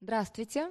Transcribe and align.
Здравствуйте. 0.00 0.70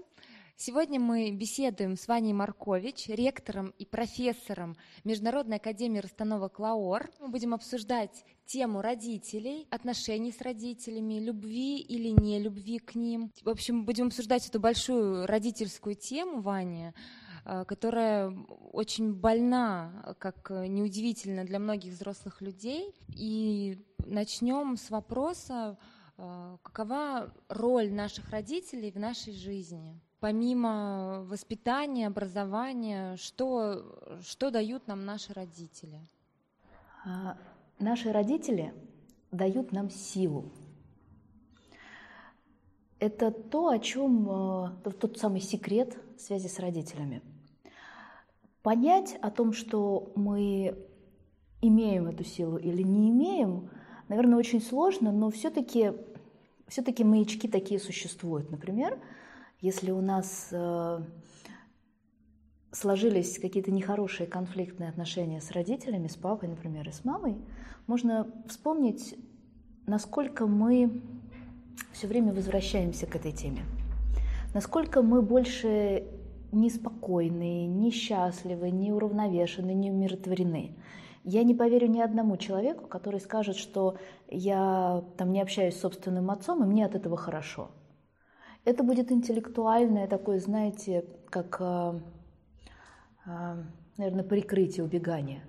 Сегодня 0.55 1.01
мы 1.01 1.31
беседуем 1.31 1.97
с 1.97 2.07
Ваней 2.07 2.31
Маркович, 2.31 3.09
ректором 3.09 3.73
и 3.77 3.85
профессором 3.85 4.77
Международной 5.03 5.57
академии 5.57 5.99
расстановок 5.99 6.59
ЛАОР. 6.59 7.11
Мы 7.19 7.27
будем 7.27 7.53
обсуждать 7.53 8.23
тему 8.45 8.81
родителей, 8.81 9.67
отношений 9.69 10.31
с 10.31 10.39
родителями, 10.39 11.19
любви 11.19 11.77
или 11.77 12.07
не 12.07 12.39
любви 12.39 12.79
к 12.79 12.95
ним. 12.95 13.33
В 13.43 13.49
общем, 13.49 13.83
будем 13.83 14.07
обсуждать 14.07 14.47
эту 14.47 14.61
большую 14.61 15.27
родительскую 15.27 15.95
тему, 15.95 16.39
Ваня, 16.39 16.93
э, 17.43 17.65
которая 17.65 18.33
очень 18.71 19.13
больна, 19.13 20.15
как 20.19 20.51
неудивительно 20.51 21.43
для 21.43 21.59
многих 21.59 21.91
взрослых 21.95 22.41
людей. 22.41 22.95
И 23.13 23.77
начнем 24.05 24.77
с 24.77 24.89
вопроса, 24.89 25.77
какова 26.17 27.31
роль 27.47 27.91
наших 27.91 28.29
родителей 28.31 28.91
в 28.91 28.97
нашей 28.97 29.33
жизни? 29.33 29.99
Помимо 30.19 31.23
воспитания, 31.29 32.07
образования, 32.07 33.15
что, 33.17 34.19
что 34.21 34.49
дают 34.49 34.87
нам 34.87 35.05
наши 35.05 35.31
родители? 35.33 35.99
А, 37.05 37.37
наши 37.77 38.11
родители 38.11 38.73
дают 39.31 39.71
нам 39.71 39.89
силу. 39.91 40.51
Это 42.99 43.29
то, 43.29 43.69
о 43.69 43.77
чем 43.77 44.27
э, 44.83 44.91
тот 44.99 45.19
самый 45.19 45.39
секрет 45.39 45.95
связи 46.17 46.47
с 46.47 46.57
родителями. 46.57 47.21
Понять 48.63 49.15
о 49.21 49.29
том, 49.29 49.53
что 49.53 50.11
мы 50.15 50.75
имеем 51.61 52.07
эту 52.07 52.23
силу 52.23 52.57
или 52.57 52.81
не 52.81 53.09
имеем, 53.11 53.69
наверное, 54.07 54.39
очень 54.39 54.61
сложно, 54.61 55.11
но 55.11 55.29
все-таки 55.29 55.93
все-таки 56.67 57.03
маячки 57.03 57.47
такие 57.47 57.79
существуют. 57.79 58.51
Например, 58.51 58.99
если 59.61 59.91
у 59.91 60.01
нас 60.01 60.49
э, 60.51 61.01
сложились 62.71 63.39
какие-то 63.39 63.71
нехорошие 63.71 64.27
конфликтные 64.27 64.89
отношения 64.89 65.41
с 65.41 65.51
родителями, 65.51 66.07
с 66.07 66.15
папой, 66.15 66.49
например, 66.49 66.87
и 66.87 66.91
с 66.91 67.03
мамой, 67.03 67.37
можно 67.87 68.27
вспомнить, 68.47 69.15
насколько 69.85 70.45
мы 70.45 71.01
все 71.93 72.07
время 72.07 72.33
возвращаемся 72.33 73.07
к 73.07 73.15
этой 73.15 73.31
теме. 73.31 73.63
Насколько 74.53 75.01
мы 75.01 75.21
больше 75.21 76.05
неспокойны, 76.51 77.65
несчастливы, 77.65 78.71
неуравновешены, 78.71 79.71
не 79.71 79.91
умиротворены. 79.91 80.75
Я 81.29 81.43
не 81.43 81.53
поверю 81.53 81.89
ни 81.89 81.99
одному 81.99 82.37
человеку, 82.37 82.87
который 82.87 83.19
скажет, 83.19 83.57
что 83.57 83.97
я 84.29 85.03
там 85.17 85.33
не 85.33 85.41
общаюсь 85.41 85.75
с 85.75 85.81
собственным 85.81 86.31
отцом, 86.31 86.63
и 86.63 86.65
мне 86.65 86.85
от 86.85 86.95
этого 86.95 87.17
хорошо. 87.17 87.69
Это 88.63 88.81
будет 88.81 89.11
интеллектуальное 89.11 90.07
такое, 90.07 90.39
знаете, 90.39 91.03
как, 91.29 91.57
э, 91.59 91.99
э, 93.25 93.63
наверное, 93.97 94.23
прикрытие 94.23 94.85
убегания. 94.85 95.43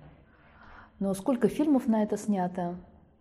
Но 0.99 1.13
сколько 1.13 1.47
фильмов 1.47 1.87
на 1.87 2.03
это 2.03 2.17
снято, 2.17 2.75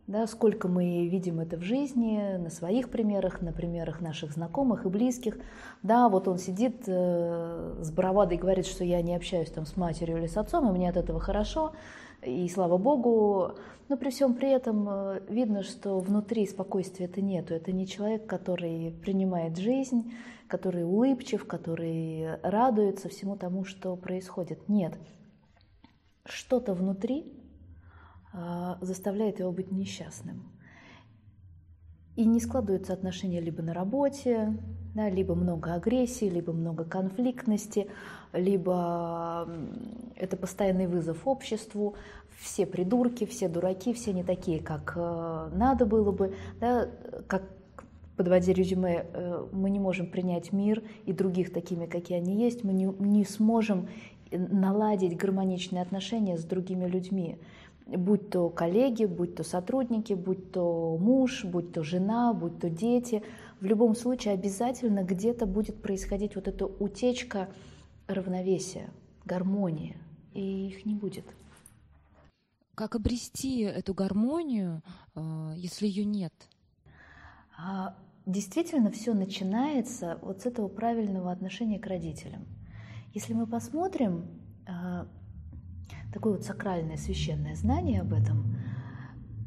да, 0.08 0.26
сколько 0.26 0.66
мы 0.66 1.06
видим 1.06 1.38
это 1.38 1.58
в 1.58 1.62
жизни, 1.62 2.38
на 2.38 2.50
своих 2.50 2.90
примерах, 2.90 3.40
на 3.40 3.52
примерах 3.52 4.00
наших 4.00 4.32
знакомых 4.32 4.84
и 4.84 4.88
близких. 4.88 5.38
Да, 5.84 6.08
вот 6.08 6.26
он 6.26 6.38
сидит 6.38 6.82
э, 6.88 7.78
с 7.80 7.92
бравадой 7.92 8.36
и 8.36 8.40
говорит, 8.40 8.66
что 8.66 8.82
я 8.82 9.00
не 9.00 9.14
общаюсь 9.14 9.52
там 9.52 9.64
с 9.64 9.76
матерью 9.76 10.18
или 10.18 10.26
с 10.26 10.36
отцом, 10.36 10.68
и 10.68 10.72
мне 10.72 10.88
от 10.88 10.96
этого 10.96 11.20
хорошо 11.20 11.72
и 12.22 12.48
слава 12.48 12.78
богу, 12.78 13.54
но 13.88 13.96
при 13.96 14.10
всем 14.10 14.34
при 14.34 14.50
этом 14.50 14.88
э, 14.88 15.20
видно, 15.28 15.62
что 15.62 15.98
внутри 15.98 16.46
спокойствия 16.46 17.06
это 17.06 17.22
нету. 17.22 17.54
Это 17.54 17.72
не 17.72 17.86
человек, 17.86 18.26
который 18.26 18.92
принимает 19.02 19.56
жизнь, 19.56 20.12
который 20.46 20.84
улыбчив, 20.84 21.46
который 21.46 22.36
радуется 22.42 23.08
всему 23.08 23.36
тому, 23.36 23.64
что 23.64 23.96
происходит. 23.96 24.68
Нет. 24.68 24.98
Что-то 26.24 26.74
внутри 26.74 27.32
э, 28.34 28.74
заставляет 28.80 29.38
его 29.38 29.52
быть 29.52 29.72
несчастным. 29.72 30.57
И 32.18 32.24
не 32.24 32.40
складываются 32.40 32.92
отношения 32.92 33.40
либо 33.40 33.62
на 33.62 33.72
работе, 33.72 34.52
да, 34.92 35.08
либо 35.08 35.36
много 35.36 35.74
агрессии, 35.74 36.24
либо 36.24 36.52
много 36.52 36.82
конфликтности, 36.82 37.86
либо 38.32 39.48
это 40.16 40.36
постоянный 40.36 40.88
вызов 40.88 41.28
обществу, 41.28 41.94
все 42.40 42.66
придурки, 42.66 43.24
все 43.24 43.48
дураки, 43.48 43.92
все 43.92 44.12
не 44.12 44.24
такие, 44.24 44.60
как 44.60 44.94
э, 44.96 45.50
надо 45.54 45.86
было 45.86 46.10
бы, 46.10 46.34
да, 46.58 46.88
как 47.28 47.44
подводя 48.16 48.52
резюме, 48.52 49.06
э, 49.12 49.46
мы 49.52 49.70
не 49.70 49.78
можем 49.78 50.08
принять 50.08 50.52
мир 50.52 50.82
и 51.06 51.12
других 51.12 51.52
такими, 51.52 51.86
какие 51.86 52.18
они 52.18 52.34
есть, 52.34 52.64
мы 52.64 52.72
не, 52.72 52.86
не 52.98 53.24
сможем 53.24 53.86
наладить 54.32 55.16
гармоничные 55.16 55.82
отношения 55.82 56.36
с 56.36 56.42
другими 56.42 56.86
людьми 56.88 57.38
будь 57.96 58.30
то 58.30 58.50
коллеги, 58.50 59.06
будь 59.06 59.34
то 59.34 59.42
сотрудники, 59.42 60.12
будь 60.12 60.52
то 60.52 60.96
муж, 61.00 61.44
будь 61.44 61.72
то 61.72 61.82
жена, 61.82 62.32
будь 62.34 62.58
то 62.58 62.68
дети, 62.68 63.22
в 63.60 63.64
любом 63.64 63.94
случае 63.94 64.34
обязательно 64.34 65.02
где-то 65.02 65.46
будет 65.46 65.80
происходить 65.80 66.34
вот 66.34 66.48
эта 66.48 66.66
утечка 66.66 67.48
равновесия, 68.06 68.90
гармонии, 69.24 69.96
и 70.34 70.68
их 70.68 70.84
не 70.84 70.94
будет. 70.94 71.24
Как 72.74 72.94
обрести 72.94 73.62
эту 73.62 73.94
гармонию, 73.94 74.82
э, 75.16 75.52
если 75.56 75.86
ее 75.86 76.04
нет? 76.04 76.32
А, 77.58 77.96
действительно, 78.24 78.90
все 78.92 79.14
начинается 79.14 80.18
вот 80.22 80.42
с 80.42 80.46
этого 80.46 80.68
правильного 80.68 81.32
отношения 81.32 81.80
к 81.80 81.86
родителям. 81.86 82.46
Если 83.14 83.32
мы 83.32 83.48
посмотрим, 83.48 84.26
э, 84.66 85.06
такое 86.12 86.34
вот 86.34 86.44
сакральное, 86.44 86.96
священное 86.96 87.54
знание 87.54 88.00
об 88.00 88.12
этом. 88.12 88.56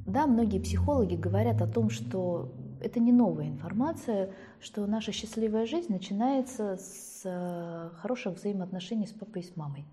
Да, 0.06 0.28
многие 0.28 0.60
психологи 0.60 1.16
говорят 1.16 1.62
о 1.62 1.68
том, 1.68 1.90
что 1.90 2.52
это 2.82 3.00
не 3.00 3.12
новая 3.12 3.48
информация, 3.48 4.34
что 4.60 4.86
наша 4.88 5.12
счастливая 5.12 5.66
жизнь 5.66 5.92
начинается 5.92 6.78
с 6.78 7.22
э, 7.24 7.90
хороших 7.98 8.36
взаимоотношений 8.36 9.06
с 9.06 9.12
папой 9.12 9.44
и 9.44 9.46
с 9.46 9.56
мамой. 9.56 9.86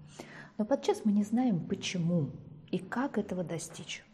Но 0.57 0.65
подчас 0.65 1.03
мы 1.05 1.13
не 1.13 1.25
знаем, 1.25 1.61
почему 1.61 2.31
и 2.71 2.79
как 2.79 3.19
этого 3.19 3.45
достичь. 3.45 4.05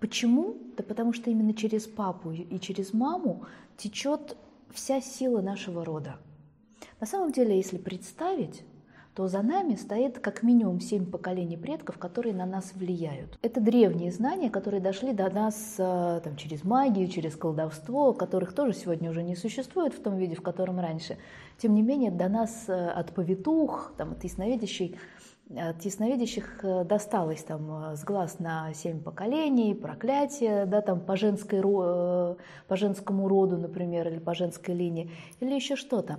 Почему? 0.00 0.56
Да 0.76 0.82
потому 0.82 1.12
что 1.12 1.30
именно 1.30 1.54
через 1.54 1.86
папу 1.86 2.32
и 2.32 2.58
через 2.60 2.92
маму 2.92 3.46
течет 3.76 4.36
вся 4.70 5.00
сила 5.00 5.40
нашего 5.40 5.84
рода. 5.84 6.16
На 7.00 7.06
самом 7.06 7.32
деле, 7.32 7.56
если 7.56 7.78
представить, 7.78 8.64
то 9.14 9.28
за 9.28 9.42
нами 9.42 9.76
стоит 9.76 10.18
как 10.18 10.42
минимум 10.42 10.80
семь 10.80 11.06
поколений 11.06 11.56
предков, 11.56 11.98
которые 11.98 12.34
на 12.34 12.46
нас 12.46 12.72
влияют. 12.74 13.38
Это 13.42 13.60
древние 13.60 14.10
знания, 14.10 14.50
которые 14.50 14.80
дошли 14.80 15.12
до 15.12 15.30
нас 15.30 15.76
э, 15.78 16.20
там, 16.24 16.36
через 16.36 16.64
магию, 16.64 17.06
через 17.06 17.36
колдовство, 17.36 18.12
которых 18.12 18.54
тоже 18.54 18.72
сегодня 18.72 19.10
уже 19.10 19.22
не 19.22 19.36
существует 19.36 19.94
в 19.94 20.02
том 20.02 20.16
виде, 20.16 20.34
в 20.34 20.42
котором 20.42 20.80
раньше. 20.80 21.16
Тем 21.58 21.74
не 21.74 21.82
менее, 21.82 22.10
до 22.10 22.28
нас 22.28 22.64
э, 22.66 22.72
от 22.72 23.14
повитух, 23.14 23.92
там, 23.96 24.12
от 24.12 24.24
ясновидящей 24.24 24.98
от 25.54 25.84
ясновидящих 25.84 26.64
э, 26.64 26.84
досталось 26.84 27.44
там 27.44 27.94
с 27.94 28.02
глаз 28.02 28.40
на 28.40 28.72
семь 28.74 29.00
поколений, 29.00 29.74
проклятие, 29.74 30.66
да, 30.66 30.80
там 30.80 31.00
по, 31.00 31.16
женской, 31.16 31.60
по 31.60 32.36
женскому 32.76 33.28
роду, 33.28 33.58
например, 33.58 34.08
или 34.08 34.18
по 34.18 34.34
женской 34.34 34.74
линии, 34.74 35.12
или 35.38 35.54
еще 35.54 35.76
что-то. 35.76 36.18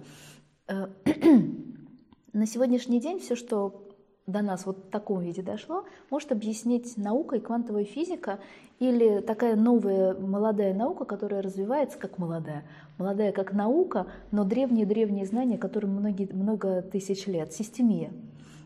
На 2.36 2.46
сегодняшний 2.46 3.00
день 3.00 3.22
все, 3.22 3.34
что 3.38 3.88
до 4.28 4.42
нас 4.42 4.66
вот 4.66 4.80
в 4.80 4.90
таком 4.90 5.22
виде 5.22 5.42
дошло, 5.42 5.86
может 6.10 6.34
объяснить 6.34 6.98
наука 6.98 7.38
и 7.38 7.40
квантовая 7.40 7.86
физика 7.86 8.40
или 8.78 9.22
такая 9.22 9.56
новая 9.56 10.14
молодая 10.16 10.74
наука, 10.74 11.06
которая 11.06 11.42
развивается 11.42 11.98
как 11.98 12.18
молодая. 12.18 12.66
Молодая 12.98 13.32
как 13.32 13.54
наука, 13.54 14.08
но 14.32 14.44
древние-древние 14.44 15.26
знания, 15.26 15.58
которым 15.58 15.92
многие, 15.92 16.28
много 16.34 16.82
тысяч 16.82 17.26
лет. 17.26 17.54
Системия, 17.54 18.12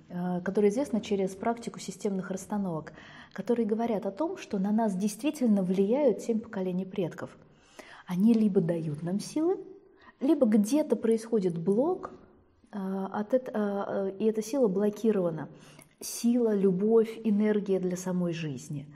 э, 0.10 0.42
которая 0.44 0.72
известна 0.72 1.00
через 1.00 1.36
практику 1.36 1.78
системных 1.80 2.32
расстановок, 2.32 2.94
которые 3.34 3.68
говорят 3.68 4.08
о 4.08 4.12
том, 4.12 4.38
что 4.38 4.58
на 4.58 4.72
нас 4.72 4.96
действительно 4.96 5.62
влияют 5.62 6.22
семь 6.22 6.40
поколений 6.40 6.86
предков. 6.86 7.38
Они 8.08 8.34
либо 8.34 8.62
дают 8.62 9.04
нам 9.04 9.20
силы, 9.20 9.60
либо 10.20 10.48
где-то 10.48 10.96
происходит 10.96 11.56
блок, 11.56 12.14
от 12.72 13.34
это, 13.34 13.52
а, 13.54 14.08
и 14.10 14.26
эта 14.26 14.42
сила 14.42 14.68
блокирована. 14.68 15.50
Сила, 16.00 16.56
любовь, 16.56 17.20
энергия 17.24 17.80
для 17.80 17.98
самой 17.98 18.34
жизни. 18.34 18.88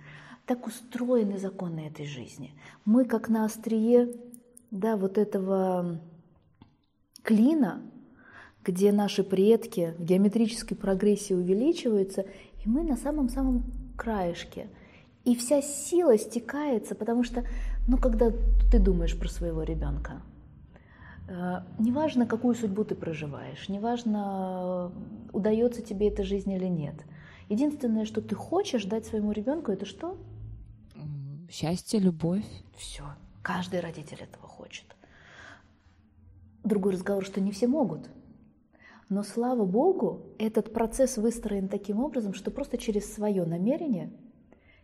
Так 0.46 0.68
устроены 0.68 1.38
законы 1.38 1.88
этой 1.88 2.06
жизни. 2.06 2.54
Мы 2.86 3.06
как 3.06 3.30
на 3.30 3.46
острие 3.46 4.14
да, 4.72 4.98
вот 4.98 5.18
этого 5.18 6.02
клина, 7.22 7.82
где 8.64 8.92
наши 8.92 9.24
предки 9.24 9.94
в 9.98 10.04
геометрической 10.04 10.76
прогрессии 10.76 11.34
увеличиваются, 11.34 12.26
и 12.64 12.70
мы 12.70 12.84
на 12.84 12.98
самом-самом 12.98 13.72
краешке. 13.98 14.68
И 15.24 15.36
вся 15.36 15.62
сила 15.62 16.18
стекается, 16.18 16.96
потому 16.96 17.24
что, 17.24 17.46
ну, 17.88 17.98
когда 17.98 18.32
ты 18.72 18.80
думаешь 18.80 19.18
про 19.18 19.30
своего 19.30 19.64
ребенка, 19.64 20.22
неважно, 21.28 22.26
какую 22.26 22.56
судьбу 22.56 22.84
ты 22.84 22.96
проживаешь, 22.96 23.70
неважно, 23.70 24.92
удается 25.32 25.82
тебе 25.82 26.10
эта 26.10 26.24
жизнь 26.24 26.52
или 26.52 26.68
нет. 26.68 27.06
Единственное, 27.50 28.06
что 28.06 28.22
ты 28.22 28.36
хочешь 28.36 28.86
дать 28.86 29.06
своему 29.06 29.32
ребенку, 29.32 29.72
это 29.72 29.86
что? 29.86 30.18
Счастье, 31.50 32.00
любовь. 32.00 32.46
Все. 32.76 33.04
Каждый 33.42 33.80
родитель 33.80 34.22
этого 34.22 34.48
хочет. 34.48 34.86
Другой 36.64 36.94
разговор, 36.94 37.26
что 37.26 37.42
не 37.42 37.52
все 37.52 37.68
могут. 37.68 38.10
Но 39.10 39.22
слава 39.22 39.66
Богу, 39.66 40.34
этот 40.40 40.74
процесс 40.74 41.18
выстроен 41.18 41.68
таким 41.68 42.00
образом, 42.00 42.34
что 42.34 42.50
просто 42.52 42.78
через 42.78 43.14
свое 43.14 43.46
намерение, 43.46 44.12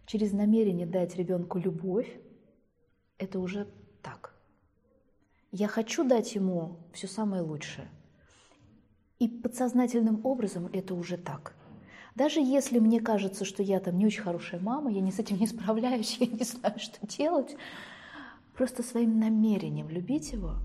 через 0.06 0.33
намерение 0.33 0.85
дать 0.85 1.15
ребенку 1.15 1.57
любовь, 1.57 2.19
это 3.18 3.39
уже 3.39 3.68
так. 4.01 4.38
Я 5.51 5.67
хочу 5.67 6.03
дать 6.03 6.35
ему 6.35 6.77
все 6.93 7.07
самое 7.07 7.41
лучшее. 7.41 7.89
И 9.17 9.27
подсознательным 9.27 10.25
образом 10.25 10.69
это 10.71 10.93
уже 10.93 11.17
так. 11.17 11.55
Даже 12.15 12.39
если 12.39 12.79
мне 12.79 12.99
кажется, 12.99 13.45
что 13.45 13.63
я 13.63 13.79
там 13.79 13.97
не 13.97 14.05
очень 14.05 14.21
хорошая 14.21 14.61
мама, 14.61 14.91
я 14.91 15.01
не 15.01 15.11
с 15.11 15.19
этим 15.19 15.37
не 15.37 15.47
справляюсь, 15.47 16.17
я 16.19 16.27
не 16.27 16.43
знаю, 16.43 16.77
что 16.77 17.05
делать, 17.07 17.55
просто 18.53 18.83
своим 18.83 19.19
намерением 19.19 19.89
любить 19.89 20.31
его, 20.31 20.55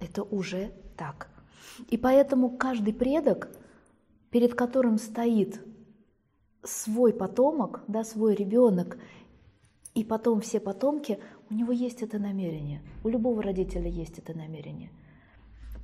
это 0.00 0.22
уже 0.22 0.72
так. 0.96 1.28
И 1.88 1.96
поэтому 1.96 2.50
каждый 2.50 2.94
предок, 2.94 3.48
перед 4.30 4.54
которым 4.54 4.98
стоит 4.98 5.64
свой 6.64 7.12
потомок, 7.12 7.82
да, 7.88 8.04
свой 8.04 8.34
ребенок, 8.34 8.98
и 9.94 10.04
потом 10.04 10.40
все 10.40 10.60
потомки, 10.60 11.18
у 11.52 11.54
него 11.54 11.70
есть 11.70 12.02
это 12.02 12.18
намерение. 12.18 12.80
У 13.04 13.10
любого 13.10 13.42
родителя 13.42 13.86
есть 13.86 14.18
это 14.18 14.34
намерение. 14.34 14.90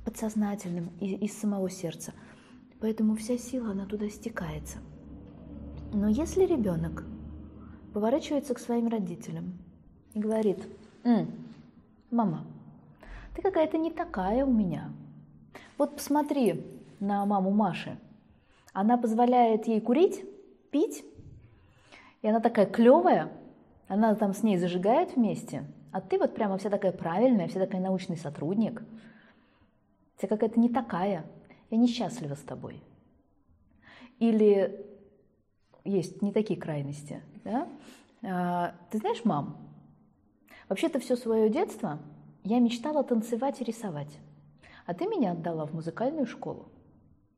Подсознательным, 0.03 0.89
из 0.99 1.37
самого 1.37 1.69
сердца. 1.69 2.13
Поэтому 2.79 3.15
вся 3.15 3.37
сила, 3.37 3.71
она 3.71 3.85
туда 3.85 4.09
стекается. 4.09 4.79
Но 5.93 6.09
если 6.09 6.45
ребенок 6.45 7.03
поворачивается 7.93 8.55
к 8.55 8.59
своим 8.59 8.87
родителям 8.87 9.59
и 10.15 10.19
говорит, 10.19 10.67
М, 11.03 11.27
мама, 12.09 12.47
ты 13.35 13.43
какая-то 13.43 13.77
не 13.77 13.91
такая 13.91 14.45
у 14.45 14.51
меня. 14.51 14.91
Вот 15.77 15.95
посмотри 15.95 16.65
на 16.99 17.23
маму 17.27 17.51
Маши. 17.51 17.95
Она 18.73 18.97
позволяет 18.97 19.67
ей 19.67 19.81
курить, 19.81 20.25
пить, 20.71 21.05
и 22.23 22.27
она 22.27 22.39
такая 22.39 22.65
клевая, 22.65 23.31
она 23.89 24.15
там 24.15 24.33
с 24.33 24.43
ней 24.43 24.57
зажигает 24.57 25.15
вместе, 25.15 25.65
а 25.91 25.99
ты 25.99 26.19
вот 26.19 26.35
прямо 26.35 26.57
вся 26.57 26.69
такая 26.69 26.91
правильная, 26.91 27.47
вся 27.47 27.59
такая 27.59 27.81
научный 27.81 28.17
сотрудник. 28.17 28.83
Вся 30.15 30.27
какая-то 30.27 30.59
не 30.59 30.69
такая. 30.69 31.25
Я 31.71 31.77
несчастлива 31.77 32.35
с 32.35 32.41
тобой. 32.41 32.83
Или 34.19 34.85
есть 35.83 36.21
не 36.21 36.31
такие 36.31 36.59
крайности. 36.59 37.23
Да? 37.43 37.67
А, 38.21 38.75
ты 38.91 38.99
знаешь, 38.99 39.25
мам, 39.25 39.57
вообще-то 40.67 40.99
все 40.99 41.15
свое 41.15 41.49
детство 41.49 41.99
я 42.43 42.59
мечтала 42.59 43.03
танцевать 43.03 43.59
и 43.59 43.63
рисовать. 43.63 44.19
А 44.85 44.93
ты 44.93 45.07
меня 45.07 45.31
отдала 45.31 45.65
в 45.65 45.73
музыкальную 45.73 46.27
школу. 46.27 46.67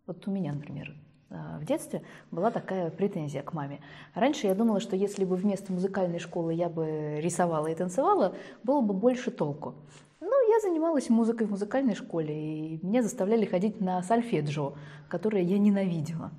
Вот 0.05 0.27
у 0.27 0.31
меня, 0.31 0.51
например, 0.51 0.93
в 1.31 1.65
детстве 1.65 2.01
была 2.29 2.51
такая 2.51 2.89
претензия 2.89 3.41
к 3.41 3.53
маме. 3.53 3.79
Раньше 4.13 4.47
я 4.47 4.55
думала, 4.55 4.79
что 4.79 4.95
если 4.95 5.23
бы 5.23 5.35
вместо 5.35 5.71
музыкальной 5.71 6.19
школы 6.19 6.53
я 6.53 6.69
бы 6.69 7.19
рисовала 7.21 7.67
и 7.67 7.75
танцевала, 7.75 8.35
было 8.63 8.81
бы 8.81 8.93
больше 8.93 9.31
толку. 9.31 9.75
Ну, 10.19 10.51
я 10.51 10.59
занималась 10.59 11.09
музыкой 11.09 11.47
в 11.47 11.51
музыкальной 11.51 11.95
школе, 11.95 12.75
и 12.75 12.85
меня 12.85 13.01
заставляли 13.01 13.45
ходить 13.45 13.79
на 13.79 14.03
сальфеджио, 14.03 14.73
которое 15.07 15.43
я 15.43 15.57
ненавидела. 15.57 16.31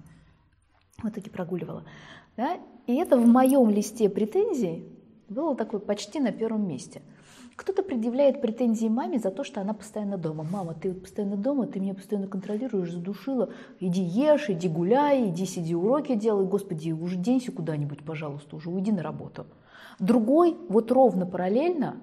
В 1.02 1.08
итоге 1.08 1.30
прогуливала. 1.30 1.84
Да? 2.36 2.58
И 2.86 2.94
это 2.94 3.16
в 3.16 3.26
моем 3.26 3.70
листе 3.70 4.08
претензий 4.08 4.86
было 5.28 5.56
такое 5.56 5.80
почти 5.80 6.20
на 6.20 6.32
первом 6.32 6.68
месте– 6.68 7.02
кто-то 7.56 7.82
предъявляет 7.82 8.40
претензии 8.40 8.88
маме 8.88 9.18
за 9.18 9.30
то, 9.30 9.44
что 9.44 9.60
она 9.60 9.74
постоянно 9.74 10.16
дома. 10.16 10.44
Мама, 10.50 10.74
ты 10.74 10.92
постоянно 10.94 11.36
дома, 11.36 11.66
ты 11.66 11.80
меня 11.80 11.94
постоянно 11.94 12.28
контролируешь, 12.28 12.92
задушила. 12.92 13.50
Иди 13.80 14.02
ешь, 14.02 14.48
иди 14.48 14.68
гуляй, 14.68 15.28
иди 15.28 15.46
сиди 15.46 15.74
уроки 15.74 16.14
делай. 16.14 16.46
Господи, 16.46 16.92
уже 16.92 17.16
денься 17.16 17.52
куда-нибудь, 17.52 18.04
пожалуйста, 18.04 18.56
уже 18.56 18.70
уйди 18.70 18.92
на 18.92 19.02
работу. 19.02 19.46
Другой, 19.98 20.56
вот 20.68 20.90
ровно 20.90 21.26
параллельно, 21.26 21.96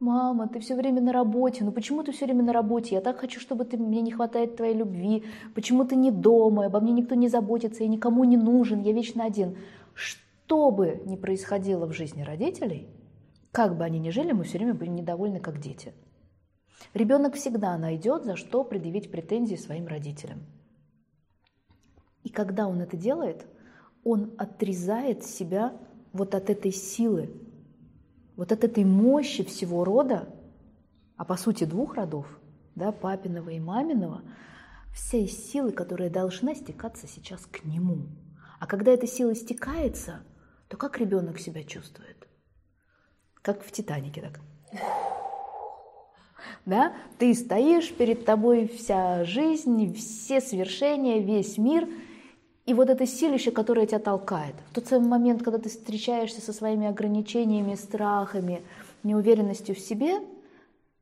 Мама, 0.00 0.48
ты 0.48 0.58
все 0.60 0.74
время 0.74 1.00
на 1.00 1.12
работе. 1.12 1.64
Ну 1.64 1.72
почему 1.72 2.02
ты 2.02 2.12
все 2.12 2.26
время 2.26 2.42
на 2.42 2.52
работе? 2.52 2.94
Я 2.96 3.00
так 3.00 3.16
хочу, 3.18 3.40
чтобы 3.40 3.64
ты, 3.64 3.78
мне 3.78 4.02
не 4.02 4.10
хватает 4.10 4.56
твоей 4.56 4.74
любви. 4.74 5.24
Почему 5.54 5.84
ты 5.86 5.96
не 5.96 6.10
дома? 6.10 6.66
Обо 6.66 6.80
мне 6.80 6.92
никто 6.92 7.14
не 7.14 7.28
заботится, 7.28 7.84
я 7.84 7.88
никому 7.88 8.24
не 8.24 8.36
нужен, 8.36 8.82
я 8.82 8.92
вечно 8.92 9.24
один. 9.24 9.56
Что 9.94 10.70
бы 10.70 11.00
ни 11.06 11.16
происходило 11.16 11.86
в 11.86 11.92
жизни 11.92 12.22
родителей, 12.22 12.88
как 13.54 13.76
бы 13.76 13.84
они 13.84 14.00
ни 14.00 14.10
жили, 14.10 14.32
мы 14.32 14.42
все 14.42 14.58
время 14.58 14.74
будем 14.74 14.96
недовольны, 14.96 15.38
как 15.38 15.60
дети. 15.60 15.94
Ребенок 16.92 17.36
всегда 17.36 17.78
найдет, 17.78 18.24
за 18.24 18.34
что 18.34 18.64
предъявить 18.64 19.12
претензии 19.12 19.54
своим 19.54 19.86
родителям. 19.86 20.40
И 22.24 22.30
когда 22.30 22.66
он 22.66 22.80
это 22.80 22.96
делает, 22.96 23.46
он 24.02 24.34
отрезает 24.38 25.22
себя 25.22 25.72
вот 26.12 26.34
от 26.34 26.50
этой 26.50 26.72
силы, 26.72 27.30
вот 28.34 28.50
от 28.50 28.64
этой 28.64 28.84
мощи 28.84 29.44
всего 29.44 29.84
рода, 29.84 30.28
а 31.16 31.24
по 31.24 31.36
сути 31.36 31.62
двух 31.62 31.94
родов, 31.94 32.26
да, 32.74 32.90
папиного 32.90 33.50
и 33.50 33.60
маминого, 33.60 34.22
всей 34.92 35.28
силы, 35.28 35.70
которая 35.70 36.10
должна 36.10 36.56
стекаться 36.56 37.06
сейчас 37.06 37.46
к 37.46 37.64
нему. 37.64 38.08
А 38.58 38.66
когда 38.66 38.90
эта 38.90 39.06
сила 39.06 39.32
стекается, 39.36 40.24
то 40.68 40.76
как 40.76 40.98
ребенок 40.98 41.38
себя 41.38 41.62
чувствует? 41.62 42.13
Как 43.44 43.62
в 43.62 43.70
«Титанике». 43.70 44.22
Так. 44.22 44.40
Да? 46.64 46.94
Ты 47.18 47.34
стоишь, 47.34 47.92
перед 47.92 48.24
тобой 48.24 48.66
вся 48.66 49.24
жизнь, 49.24 49.92
все 49.94 50.40
свершения, 50.40 51.20
весь 51.20 51.58
мир, 51.58 51.86
и 52.64 52.72
вот 52.72 52.88
это 52.88 53.06
силище, 53.06 53.50
которое 53.50 53.86
тебя 53.86 53.98
толкает. 53.98 54.54
В 54.70 54.74
тот 54.74 54.86
самый 54.86 55.08
момент, 55.08 55.42
когда 55.42 55.58
ты 55.58 55.68
встречаешься 55.68 56.40
со 56.40 56.54
своими 56.54 56.86
ограничениями, 56.86 57.74
страхами, 57.74 58.62
неуверенностью 59.02 59.74
в 59.74 59.78
себе, 59.78 60.20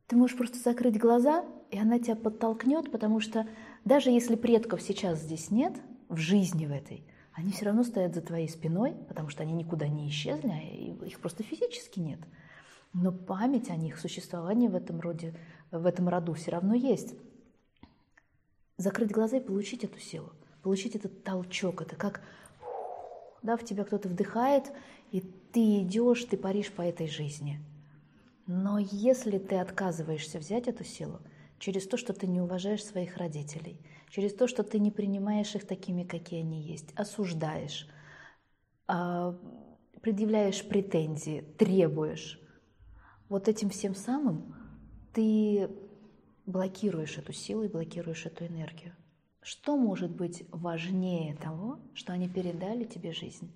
ты 0.09 0.17
можешь 0.17 0.37
просто 0.37 0.59
закрыть 0.59 0.99
глаза, 0.99 1.45
и 1.71 1.79
она 1.79 2.01
тебя 2.01 2.17
подтолкнет, 2.17 2.91
потому 2.91 3.21
что 3.21 3.47
даже 3.85 4.11
если 4.11 4.35
предков 4.35 4.83
сейчас 4.83 5.21
здесь 5.21 5.53
нет, 5.53 5.75
в 6.09 6.17
жизни 6.17 6.67
в 6.67 6.73
этой, 6.73 7.05
они 7.33 7.53
все 7.53 7.67
равно 7.67 7.85
стоят 7.85 8.15
за 8.15 8.21
твоей 8.21 8.49
спиной, 8.49 8.95
потому 9.09 9.29
что 9.29 9.45
они 9.45 9.53
никуда 9.53 9.87
не 9.87 10.09
исчезли, 10.09 10.51
а 10.51 11.07
их 11.07 11.21
просто 11.21 11.45
физически 11.45 12.01
нет. 12.01 12.19
Но 12.93 13.13
память 13.13 13.71
о 13.71 13.77
них, 13.77 13.99
существование 13.99 14.69
в 14.69 14.75
этом 14.75 15.01
роде, 15.01 15.35
в 15.71 15.87
этом 15.87 16.09
роду 16.09 16.35
все 16.35 16.51
равно 16.51 16.75
есть. 16.75 17.15
Закрыть 18.77 19.11
глаза 19.11 19.39
и 19.39 19.41
получить 19.41 19.85
эту 19.85 19.99
силу, 19.99 20.33
получить 20.63 20.97
этот 20.97 21.25
толчок, 21.25 21.83
это 21.83 21.97
как 21.97 22.23
да, 23.43 23.57
в 23.57 23.65
тебя 23.65 23.85
кто-то 23.85 24.09
вдыхает, 24.09 24.73
и 25.11 25.21
ты 25.21 25.81
идешь, 25.81 26.25
ты 26.25 26.37
паришь 26.37 26.71
по 26.71 26.83
этой 26.83 27.09
жизни. 27.09 27.61
Но 28.47 28.79
если 28.79 29.39
ты 29.39 29.57
отказываешься 29.57 30.39
взять 30.39 30.69
эту 30.69 30.85
силу 30.85 31.21
через 31.59 31.87
то, 31.87 31.97
что 31.97 32.13
ты 32.13 32.27
не 32.27 32.41
уважаешь 32.41 32.85
своих 32.85 33.17
родителей– 33.17 33.81
через 34.13 34.35
то, 34.35 34.47
что 34.47 34.63
ты 34.63 34.79
не 34.79 34.91
принимаешь 34.91 35.55
их 35.55 35.67
такими, 35.67 36.05
какие 36.05 36.41
они 36.41 36.61
есть, 36.61 36.93
осуждаешь, 36.97 37.89
а, 38.87 39.35
предъявляешь 40.03 40.63
претензии, 40.69 41.41
требуешь. 41.59 42.39
Вот 43.33 43.49
этим 43.49 43.71
всем 43.71 43.95
самым 43.95 44.55
ты 45.15 45.71
блокируешь 46.45 47.17
эту 47.17 47.33
силу 47.33 47.63
и 47.63 47.69
блокируешь 47.69 48.27
эту 48.27 48.47
энергию. 48.47 48.95
Что 49.41 49.79
может 49.79 50.11
быть 50.15 50.45
важнее 50.51 51.35
того, 51.37 51.81
что 51.95 52.13
они 52.13 52.29
передали 52.29 52.85
тебе 52.85 53.15
жизнь? 53.15 53.51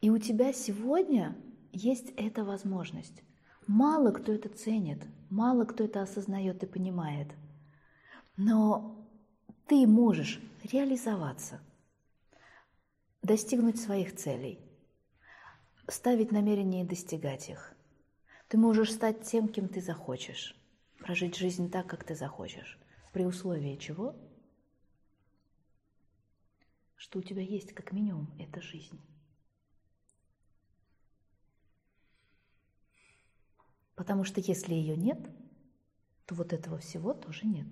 И 0.00 0.10
у 0.10 0.18
тебя 0.18 0.52
сегодня 0.52 1.36
есть 1.72 2.12
эта 2.16 2.44
возможность. 2.44 3.24
Мало 3.66 4.12
кто 4.12 4.32
это 4.32 4.50
ценит, 4.50 5.04
мало 5.28 5.64
кто 5.64 5.82
это 5.82 6.00
осознает 6.00 6.62
и 6.62 6.66
понимает– 6.66 7.28
но 8.36 9.08
ты 9.66 9.86
можешь 9.86 10.40
реализоваться, 10.62 11.60
достигнуть 13.22 13.80
своих 13.80 14.14
целей, 14.14 14.60
ставить 15.88 16.32
намерения 16.32 16.82
и 16.82 16.86
достигать 16.86 17.48
их. 17.48 17.75
Ты 18.48 18.58
можешь 18.58 18.92
стать 18.92 19.22
тем, 19.22 19.48
кем 19.48 19.68
ты 19.68 19.80
захочешь, 19.80 20.54
прожить 20.98 21.36
жизнь 21.36 21.70
так, 21.70 21.88
как 21.88 22.04
ты 22.04 22.14
захочешь, 22.14 22.78
при 23.12 23.24
условии 23.24 23.76
чего? 23.76 24.14
Что 26.94 27.18
у 27.18 27.22
тебя 27.22 27.42
есть 27.42 27.72
как 27.72 27.92
минимум 27.92 28.32
эта 28.38 28.60
жизнь. 28.60 29.00
Потому 33.96 34.24
что 34.24 34.40
если 34.40 34.74
ее 34.74 34.96
нет, 34.96 35.18
то 36.26 36.34
вот 36.34 36.52
этого 36.52 36.78
всего 36.78 37.14
тоже 37.14 37.46
нет. 37.46 37.66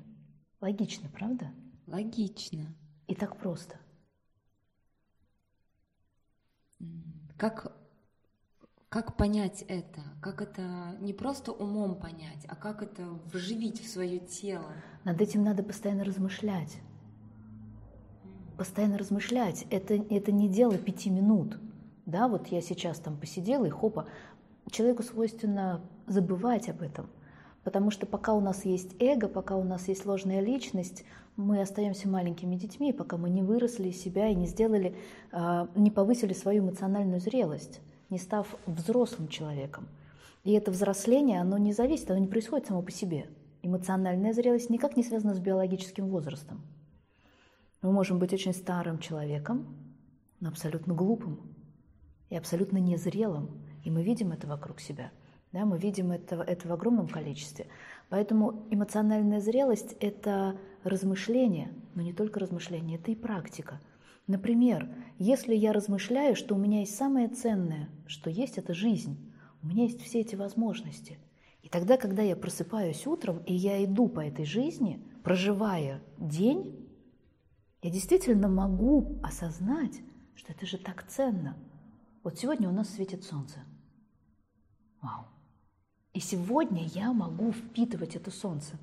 Логично, 0.60 1.08
правда? 1.10 1.52
Логично. 1.86 2.74
И 3.06 3.14
так 3.14 3.38
просто. 3.38 3.78
Как, 7.36 7.76
как 8.94 9.16
понять 9.16 9.64
это? 9.66 10.02
Как 10.20 10.40
это 10.40 10.96
не 11.00 11.12
просто 11.12 11.50
умом 11.50 11.96
понять, 11.96 12.46
а 12.46 12.54
как 12.54 12.80
это 12.80 13.02
вживить 13.32 13.82
в 13.82 13.88
свое 13.88 14.20
тело? 14.20 14.70
Над 15.02 15.20
этим 15.20 15.42
надо 15.42 15.64
постоянно 15.64 16.04
размышлять. 16.04 16.76
Постоянно 18.56 18.96
размышлять. 18.96 19.66
Это, 19.70 19.94
это 19.94 20.30
не 20.30 20.48
дело 20.48 20.78
пяти 20.78 21.10
минут. 21.10 21.58
Да, 22.06 22.28
вот 22.28 22.46
я 22.46 22.60
сейчас 22.60 23.00
там 23.00 23.16
посидела 23.16 23.64
и 23.64 23.68
хопа. 23.68 24.06
Человеку 24.70 25.02
свойственно 25.02 25.80
забывать 26.06 26.68
об 26.68 26.80
этом. 26.80 27.08
Потому 27.64 27.90
что 27.90 28.06
пока 28.06 28.32
у 28.32 28.40
нас 28.40 28.64
есть 28.64 28.94
эго, 29.00 29.26
пока 29.26 29.56
у 29.56 29.64
нас 29.64 29.88
есть 29.88 30.06
ложная 30.06 30.40
личность, 30.40 31.04
мы 31.34 31.60
остаемся 31.60 32.08
маленькими 32.08 32.54
детьми, 32.54 32.92
пока 32.92 33.16
мы 33.16 33.28
не 33.28 33.42
выросли 33.42 33.88
из 33.88 34.00
себя 34.00 34.28
и 34.28 34.36
не 34.36 34.46
сделали, 34.46 34.96
а, 35.32 35.68
не 35.74 35.90
повысили 35.90 36.32
свою 36.32 36.62
эмоциональную 36.62 37.18
зрелость, 37.18 37.80
не 38.14 38.20
став 38.20 38.56
взрослым 38.66 39.26
человеком. 39.28 39.88
И 40.44 40.52
это 40.52 40.70
взросление, 40.70 41.40
оно 41.40 41.58
не 41.58 41.72
зависит, 41.72 42.10
оно 42.10 42.20
не 42.20 42.28
происходит 42.28 42.68
само 42.68 42.80
по 42.80 42.92
себе. 42.92 43.26
Эмоциональная 43.62 44.32
зрелость 44.32 44.70
никак 44.70 44.96
не 44.96 45.02
связана 45.02 45.34
с 45.34 45.40
биологическим 45.40 46.06
возрастом. 46.08 46.62
Мы 47.82 47.90
можем 47.90 48.20
быть 48.20 48.32
очень 48.32 48.54
старым 48.54 48.98
человеком, 49.00 49.66
но 50.38 50.48
абсолютно 50.50 50.94
глупым 50.94 51.40
и 52.30 52.36
абсолютно 52.36 52.78
незрелым. 52.78 53.50
И 53.84 53.90
мы 53.90 54.04
видим 54.04 54.30
это 54.30 54.46
вокруг 54.46 54.80
себя. 54.80 55.10
Да, 55.52 55.64
мы 55.64 55.76
видим 55.76 56.12
это, 56.12 56.36
это 56.36 56.68
в 56.68 56.72
огромном 56.72 57.08
количестве. 57.08 57.66
Поэтому 58.10 58.64
эмоциональная 58.70 59.40
зрелость– 59.40 59.96
это 60.00 60.56
размышление, 60.84 61.72
но 61.94 62.02
не 62.02 62.12
только 62.12 62.38
размышление, 62.38 62.98
это 62.98 63.10
и 63.10 63.16
практика. 63.16 63.80
Например, 64.26 64.88
если 65.18 65.54
я 65.54 65.72
размышляю, 65.72 66.34
что 66.34 66.54
у 66.54 66.58
меня 66.58 66.80
есть 66.80 66.96
самое 66.96 67.28
ценное, 67.28 67.90
что 68.06 68.30
есть, 68.30 68.58
это 68.58 68.72
жизнь, 68.72 69.18
у 69.62 69.66
меня 69.66 69.84
есть 69.84 70.02
все 70.02 70.20
эти 70.20 70.34
возможности. 70.34 71.18
И 71.62 71.68
тогда, 71.68 71.96
когда 71.96 72.22
я 72.22 72.36
просыпаюсь 72.36 73.06
утром, 73.06 73.38
и 73.46 73.54
я 73.54 73.84
иду 73.84 74.08
по 74.08 74.20
этой 74.20 74.44
жизни, 74.44 75.02
проживая 75.22 76.02
день, 76.18 76.88
я 77.82 77.90
действительно 77.90 78.48
могу 78.48 79.18
осознать, 79.22 80.00
что 80.34 80.52
это 80.52 80.66
же 80.66 80.78
так 80.78 81.06
ценно. 81.08 81.56
Вот 82.22 82.38
сегодня 82.38 82.68
у 82.68 82.72
нас 82.72 82.88
светит 82.90 83.24
солнце. 83.24 83.60
Вау. 85.02 85.26
И 86.14 86.20
сегодня 86.20 86.86
я 86.86 87.12
могу 87.12 87.52
впитывать 87.52 88.16
это 88.16 88.30
солнце. 88.30 88.78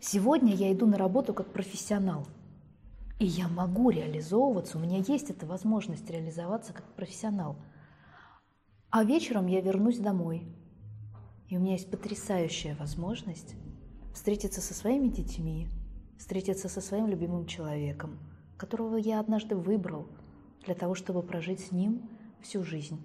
Сегодня 0.00 0.54
я 0.54 0.72
иду 0.72 0.86
на 0.86 0.98
работу 0.98 1.32
как 1.32 1.52
профессионал. 1.52 2.26
И 3.18 3.24
я 3.24 3.48
могу 3.48 3.88
реализовываться, 3.88 4.76
у 4.76 4.80
меня 4.80 4.98
есть 4.98 5.30
эта 5.30 5.46
возможность 5.46 6.08
реализоваться 6.10 6.74
как 6.74 6.84
профессионал. 6.94 7.56
А 8.90 9.04
вечером 9.04 9.46
я 9.46 9.62
вернусь 9.62 9.98
домой. 9.98 10.46
И 11.48 11.56
у 11.56 11.60
меня 11.60 11.72
есть 11.72 11.90
потрясающая 11.90 12.76
возможность 12.76 13.54
встретиться 14.12 14.60
со 14.60 14.74
своими 14.74 15.08
детьми, 15.08 15.68
встретиться 16.18 16.68
со 16.68 16.80
своим 16.80 17.06
любимым 17.06 17.46
человеком, 17.46 18.18
которого 18.58 18.96
я 18.96 19.20
однажды 19.20 19.54
выбрал 19.54 20.06
для 20.64 20.74
того, 20.74 20.94
чтобы 20.94 21.22
прожить 21.22 21.60
с 21.60 21.72
ним 21.72 22.10
всю 22.42 22.64
жизнь. 22.64 23.00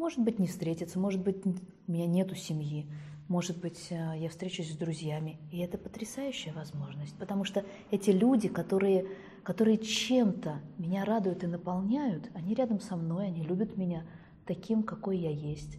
Может 0.00 0.20
быть, 0.20 0.38
не 0.38 0.46
встретиться, 0.46 0.98
может 0.98 1.22
быть, 1.22 1.44
у 1.44 1.92
меня 1.92 2.06
нету 2.06 2.34
семьи, 2.34 2.86
может 3.28 3.60
быть, 3.60 3.88
э, 3.90 4.14
я 4.16 4.30
встречусь 4.30 4.72
с 4.72 4.76
друзьями. 4.78 5.38
И 5.52 5.58
это 5.58 5.76
потрясающая 5.76 6.54
возможность, 6.54 7.14
потому 7.18 7.44
что 7.44 7.66
эти 7.90 8.08
люди, 8.08 8.48
которые, 8.48 9.06
которые 9.42 9.76
чем-то 9.76 10.62
меня 10.78 11.04
радуют 11.04 11.44
и 11.44 11.46
наполняют, 11.46 12.30
они 12.32 12.54
рядом 12.54 12.80
со 12.80 12.96
мной, 12.96 13.26
они 13.26 13.42
любят 13.42 13.76
меня 13.76 14.06
таким, 14.46 14.84
какой 14.84 15.18
я 15.18 15.30
есть. 15.30 15.76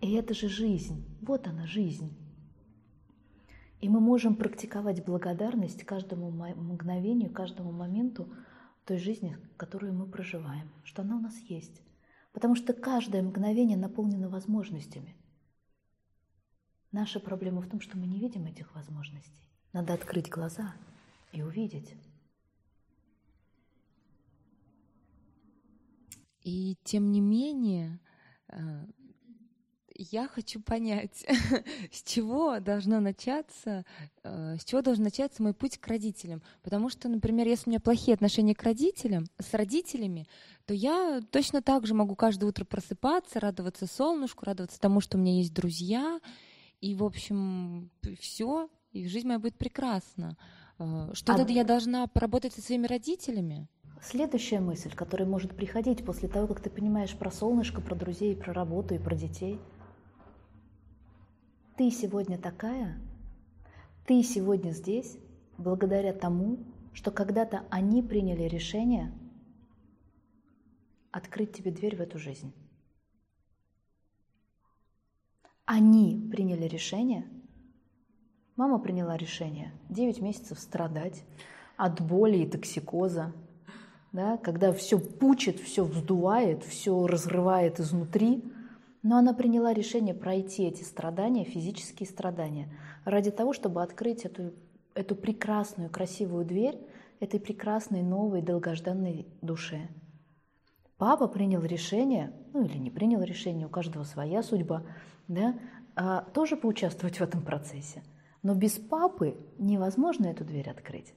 И 0.00 0.14
это 0.14 0.32
же 0.32 0.48
жизнь, 0.48 1.04
вот 1.20 1.46
она 1.46 1.66
жизнь. 1.66 2.16
И 3.82 3.90
мы 3.90 4.00
можем 4.00 4.36
практиковать 4.36 5.04
благодарность 5.04 5.84
каждому 5.84 6.30
мгновению, 6.30 7.30
каждому 7.30 7.72
моменту 7.72 8.26
той 8.86 8.96
жизни, 8.96 9.36
которую 9.58 9.92
мы 9.92 10.06
проживаем, 10.06 10.70
что 10.82 11.02
она 11.02 11.18
у 11.18 11.20
нас 11.20 11.36
есть. 11.40 11.83
Потому 12.34 12.56
что 12.56 12.72
каждое 12.74 13.22
мгновение 13.22 13.78
наполнено 13.78 14.28
возможностями. 14.28 15.16
Наша 16.90 17.20
проблема 17.20 17.62
в 17.62 17.68
том, 17.68 17.80
что 17.80 17.96
мы 17.96 18.06
не 18.06 18.18
видим 18.18 18.44
этих 18.46 18.74
возможностей. 18.74 19.48
Надо 19.72 19.94
открыть 19.94 20.28
глаза 20.28 20.74
и 21.32 21.42
увидеть. 21.42 21.94
И 26.42 26.76
тем 26.82 27.12
не 27.12 27.20
менее, 27.20 28.00
э, 28.48 28.84
я 29.94 30.28
хочу 30.28 30.60
понять, 30.60 31.24
с 31.92 32.02
чего 32.02 32.58
должно 32.60 33.00
начаться, 33.00 33.84
э, 34.22 34.56
с 34.58 34.64
чего 34.64 34.82
должен 34.82 35.04
начаться 35.04 35.42
мой 35.42 35.54
путь 35.54 35.78
к 35.78 35.86
родителям. 35.86 36.42
Потому 36.62 36.88
что, 36.88 37.08
например, 37.08 37.46
если 37.46 37.68
у 37.68 37.70
меня 37.70 37.80
плохие 37.80 38.14
отношения 38.14 38.54
к 38.54 38.62
родителям, 38.62 39.26
с 39.38 39.54
родителями, 39.54 40.26
то 40.66 40.74
я 40.74 41.20
точно 41.30 41.62
так 41.62 41.86
же 41.86 41.94
могу 41.94 42.16
каждое 42.16 42.46
утро 42.46 42.64
просыпаться, 42.64 43.40
радоваться 43.40 43.86
солнышку, 43.86 44.44
радоваться 44.44 44.80
тому, 44.80 45.00
что 45.00 45.16
у 45.16 45.20
меня 45.20 45.36
есть 45.36 45.54
друзья, 45.54 46.20
и, 46.80 46.94
в 46.94 47.04
общем, 47.04 47.90
все, 48.20 48.68
и 48.92 49.06
жизнь 49.06 49.26
моя 49.26 49.38
будет 49.38 49.56
прекрасна. 49.56 50.36
Э, 50.78 51.10
что 51.12 51.34
а... 51.34 51.46
я 51.48 51.64
должна 51.64 52.06
поработать 52.08 52.52
со 52.52 52.62
своими 52.62 52.86
родителями? 52.86 53.68
Следующая 54.02 54.60
мысль, 54.60 54.92
которая 54.94 55.26
может 55.26 55.56
приходить 55.56 56.04
после 56.04 56.28
того, 56.28 56.46
как 56.46 56.60
ты 56.60 56.68
понимаешь 56.68 57.16
про 57.16 57.30
солнышко, 57.30 57.80
про 57.80 57.94
друзей, 57.94 58.36
про 58.36 58.52
работу 58.52 58.94
и 58.94 58.98
про 58.98 59.14
детей– 59.14 59.60
ты 61.76 61.90
сегодня 61.90 62.38
такая, 62.38 63.00
ты 64.06 64.22
сегодня 64.22 64.70
здесь 64.70 65.18
благодаря 65.58 66.12
тому, 66.12 66.58
что 66.92 67.10
когда-то 67.10 67.64
они 67.70 68.02
приняли 68.02 68.44
решение 68.44 69.12
открыть 71.10 71.52
тебе 71.52 71.70
дверь 71.70 71.96
в 71.96 72.00
эту 72.00 72.18
жизнь. 72.18 72.52
Они 75.64 76.28
приняли 76.30 76.66
решение, 76.66 77.26
мама 78.56 78.78
приняла 78.78 79.16
решение 79.16 79.72
9 79.88 80.20
месяцев 80.20 80.58
страдать 80.58 81.24
от 81.76 82.00
боли 82.00 82.38
и 82.38 82.46
токсикоза, 82.46 83.32
да, 84.12 84.36
когда 84.36 84.72
все 84.72 85.00
пучит, 85.00 85.58
все 85.58 85.84
вздувает, 85.84 86.62
все 86.62 87.06
разрывает 87.06 87.80
изнутри– 87.80 88.44
но 89.04 89.18
она 89.18 89.34
приняла 89.34 89.74
решение 89.74 90.14
пройти 90.14 90.64
эти 90.64 90.82
страдания, 90.82 91.44
физические 91.44 92.08
страдания, 92.08 92.72
ради 93.04 93.30
того, 93.30 93.52
чтобы 93.52 93.82
открыть 93.82 94.24
эту, 94.24 94.54
эту 94.94 95.14
прекрасную, 95.14 95.90
красивую 95.90 96.46
дверь 96.46 96.80
этой 97.20 97.38
прекрасной, 97.38 98.02
новой, 98.02 98.40
долгожданной 98.40 99.28
душе. 99.42 99.88
Папа 100.96 101.28
принял 101.28 101.62
решение, 101.62 102.32
ну 102.54 102.64
или 102.64 102.78
не 102.78 102.90
принял 102.90 103.22
решение, 103.22 103.66
у 103.66 103.70
каждого 103.70 104.04
своя 104.04 104.42
судьба, 104.42 104.84
да, 105.28 105.54
а, 105.94 106.22
тоже 106.22 106.56
поучаствовать 106.56 107.18
в 107.18 107.22
этом 107.22 107.42
процессе. 107.42 108.02
Но 108.42 108.54
без 108.54 108.72
папы 108.72 109.36
невозможно 109.58 110.26
эту 110.26 110.44
дверь 110.44 110.70
открыть. 110.70 111.14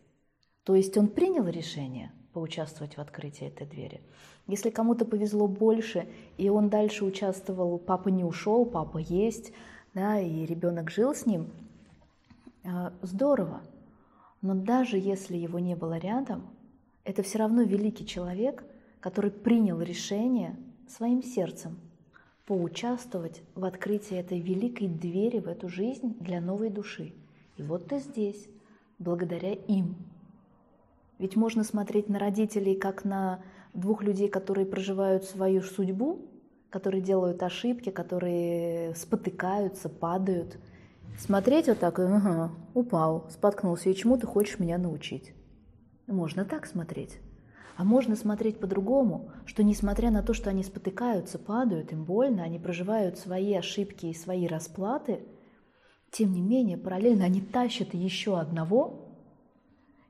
То 0.64 0.76
есть 0.76 0.98
он 0.98 1.08
принял 1.08 1.48
решение 1.48 2.12
поучаствовать 2.38 2.98
в 2.98 3.02
открытии 3.02 3.48
этой 3.48 3.66
двери. 3.66 4.00
Если 4.46 4.70
кому-то 4.70 5.06
повезло 5.06 5.48
больше, 5.48 6.08
и 6.38 6.50
он 6.50 6.70
дальше 6.70 7.04
участвовал, 7.04 7.80
папа 7.80 8.10
не 8.10 8.24
ушел, 8.24 8.64
папа 8.64 9.00
есть, 9.00 9.52
да, 9.96 10.20
и 10.20 10.46
ребенок 10.46 10.92
жил 10.92 11.16
с 11.16 11.26
ним, 11.26 11.48
а, 12.64 12.94
здорово. 13.02 13.62
Но 14.44 14.54
даже 14.54 15.00
если 15.00 15.36
его 15.36 15.58
не 15.58 15.76
было 15.76 15.98
рядом, 15.98 16.44
это 17.06 17.24
все 17.24 17.40
равно 17.40 17.64
великий 17.64 18.06
человек, 18.06 18.64
который 19.00 19.32
принял 19.32 19.82
решение 19.82 20.56
своим 20.88 21.24
сердцем 21.24 21.80
поучаствовать 22.46 23.42
в 23.56 23.66
открытии 23.66 24.16
этой 24.16 24.40
великой 24.40 24.90
двери 24.90 25.40
в 25.40 25.48
эту 25.48 25.70
жизнь 25.70 26.16
для 26.20 26.40
новой 26.40 26.70
души. 26.70 27.14
И 27.58 27.64
вот 27.64 27.88
ты 27.88 27.98
здесь, 27.98 28.48
благодаря 29.00 29.54
им. 29.54 29.96
Ведь 31.20 31.36
можно 31.36 31.64
смотреть 31.64 32.10
на 32.10 32.20
родителей 32.20 32.76
как 32.76 33.04
на 33.04 33.42
двух 33.74 34.04
людей, 34.04 34.30
которые 34.30 34.66
проживают 34.66 35.24
свою 35.24 35.62
судьбу, 35.62 36.26
которые 36.70 37.02
делают 37.02 37.42
ошибки, 37.44 37.90
которые 37.90 38.94
спотыкаются, 38.96 39.90
падают. 39.90 40.58
Смотреть 41.18 41.68
вот 41.68 41.80
так, 41.80 42.00
ага, 42.00 42.52
упал, 42.74 43.28
споткнулся, 43.32 43.90
и 43.90 43.96
чему 43.96 44.18
ты 44.18 44.28
хочешь 44.28 44.60
меня 44.60 44.78
научить? 44.78 45.34
Можно 46.06 46.46
так 46.46 46.68
смотреть. 46.68 47.20
А 47.76 47.84
можно 47.84 48.16
смотреть 48.16 48.60
по-другому, 48.60 49.32
что 49.46 49.64
несмотря 49.64 50.10
на 50.12 50.24
то, 50.24 50.34
что 50.34 50.50
они 50.50 50.64
спотыкаются, 50.64 51.38
падают, 51.38 51.92
им 51.92 52.06
больно, 52.06 52.44
они 52.44 52.60
проживают 52.60 53.18
свои 53.20 53.54
ошибки 53.54 54.08
и 54.08 54.14
свои 54.14 54.48
расплаты, 54.48 55.22
Тем 56.12 56.32
не 56.32 56.42
менее, 56.42 56.78
параллельно 56.78 57.26
они 57.26 57.42
тащат 57.42 57.94
еще 57.94 58.40
одного, 58.40 59.07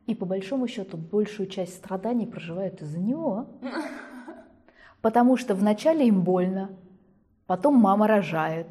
и 0.08 0.16
по 0.16 0.26
большому 0.26 0.68
счету 0.68 0.98
большую 0.98 1.48
часть 1.48 1.76
страданий 1.76 2.26
проживают 2.26 2.82
из-за 2.82 2.98
него. 2.98 3.46
Потому 5.02 5.38
что 5.38 5.54
вначале 5.54 6.08
им 6.08 6.22
больно, 6.24 6.72
потом 7.46 7.76
мама 7.76 8.08
рожает, 8.08 8.68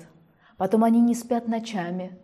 потом 0.56 0.82
они 0.82 1.00
не 1.00 1.14
спят 1.14 1.46
ночами, 1.46 2.18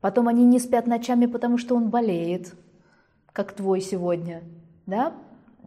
потом 0.00 0.28
они 0.28 0.44
не 0.44 0.58
спят 0.58 0.86
ночами, 0.86 1.26
потому 1.26 1.56
что 1.56 1.76
он 1.76 1.88
болеет, 1.88 2.54
как 3.32 3.52
твой 3.52 3.80
сегодня, 3.80 4.42
да, 4.86 5.14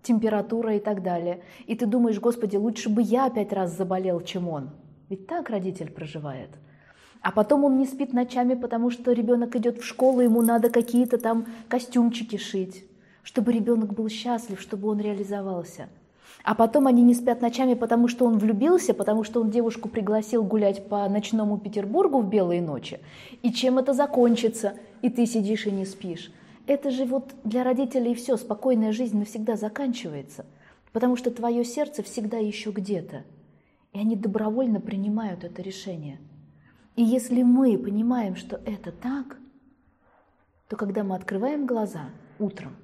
температура 0.03 0.75
и 0.75 0.79
так 0.79 1.01
далее. 1.01 1.41
И 1.65 1.75
ты 1.75 1.87
думаешь, 1.87 2.19
Господи, 2.19 2.57
лучше 2.57 2.89
бы 2.89 3.01
я 3.01 3.29
пять 3.29 3.51
раз 3.51 3.75
заболел, 3.75 4.21
чем 4.21 4.47
он. 4.47 4.69
Ведь 5.09 5.27
так 5.27 5.49
родитель 5.49 5.91
проживает. 5.91 6.49
А 7.25 7.31
потом 7.31 7.63
он 7.63 7.79
не 7.79 7.87
спит 7.87 8.13
ночами, 8.13 8.53
потому 8.53 8.91
что 8.91 9.11
ребенок 9.11 9.55
идет 9.55 9.79
в 9.79 9.83
школу, 9.83 10.21
ему 10.21 10.43
надо 10.43 10.69
какие-то 10.69 11.17
там 11.17 11.47
костюмчики 11.67 12.35
шить, 12.35 12.85
чтобы 13.23 13.51
ребенок 13.51 13.95
был 13.95 14.09
счастлив, 14.09 14.61
чтобы 14.61 14.89
он 14.89 14.99
реализовался. 14.99 15.89
А 16.43 16.53
потом 16.53 16.85
они 16.85 17.01
не 17.01 17.15
спят 17.15 17.41
ночами, 17.41 17.73
потому 17.73 18.09
что 18.09 18.25
он 18.25 18.37
влюбился, 18.37 18.93
потому 18.93 19.23
что 19.23 19.41
он 19.41 19.49
девушку 19.49 19.89
пригласил 19.89 20.43
гулять 20.43 20.87
по 20.87 21.09
ночному 21.09 21.57
Петербургу 21.57 22.19
в 22.19 22.29
белые 22.29 22.61
ночи. 22.61 22.99
И 23.41 23.51
чем 23.51 23.79
это 23.79 23.93
закончится? 23.93 24.75
И 25.01 25.09
ты 25.09 25.25
сидишь 25.25 25.65
и 25.65 25.71
не 25.71 25.85
спишь. 25.85 26.31
Это 26.67 26.91
же 26.91 27.05
вот 27.05 27.33
для 27.43 27.63
родителей 27.63 28.13
все, 28.13 28.37
спокойная 28.37 28.91
жизнь 28.91 29.17
навсегда 29.17 29.55
заканчивается, 29.55 30.45
потому 30.93 31.15
что 31.15 31.31
твое 31.31 31.65
сердце 31.65 32.03
всегда 32.03 32.37
еще 32.37 32.69
где-то. 32.69 33.23
И 33.93 33.99
они 33.99 34.15
добровольно 34.15 34.79
принимают 34.79 35.43
это 35.43 35.63
решение. 35.63 36.19
И 36.95 37.03
если 37.03 37.43
мы 37.43 37.77
понимаем, 37.77 38.35
что 38.35 38.57
это 38.65 38.91
так, 38.91 39.37
то 40.69 40.75
когда 40.75 41.03
мы 41.03 41.15
открываем 41.15 41.65
глаза 41.65 42.09
утром, 42.39 42.75